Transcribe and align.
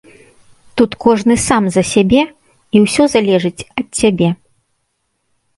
Тут 0.77 0.91
кожны 1.05 1.35
сам 1.47 1.63
за 1.75 1.83
сябе, 1.93 2.21
і 2.79 2.81
ўсё 2.87 3.03
залежыць 3.15 3.65
ад 3.83 3.87
цябе. 4.03 4.29